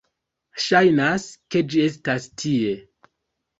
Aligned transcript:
Ŝajnas, 0.63 1.27
ke 1.57 1.63
ĝi 1.75 1.85
estas 1.91 2.29
tie 2.47 2.75